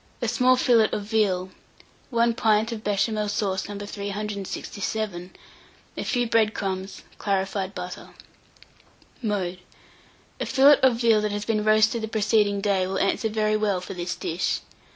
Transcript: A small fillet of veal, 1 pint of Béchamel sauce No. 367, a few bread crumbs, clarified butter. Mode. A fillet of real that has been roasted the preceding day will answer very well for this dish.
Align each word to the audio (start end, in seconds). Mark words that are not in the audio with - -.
A 0.19 0.27
small 0.27 0.55
fillet 0.55 0.89
of 0.93 1.03
veal, 1.03 1.51
1 2.09 2.33
pint 2.33 2.71
of 2.71 2.83
Béchamel 2.83 3.29
sauce 3.29 3.69
No. 3.69 3.77
367, 3.77 5.35
a 5.95 6.03
few 6.03 6.25
bread 6.27 6.55
crumbs, 6.55 7.03
clarified 7.19 7.75
butter. 7.75 8.09
Mode. 9.21 9.59
A 10.39 10.47
fillet 10.47 10.79
of 10.81 11.03
real 11.03 11.21
that 11.21 11.31
has 11.31 11.45
been 11.45 11.63
roasted 11.63 12.01
the 12.01 12.07
preceding 12.07 12.61
day 12.61 12.87
will 12.87 12.97
answer 12.97 13.29
very 13.29 13.55
well 13.55 13.79
for 13.79 13.93
this 13.93 14.15
dish. 14.15 14.61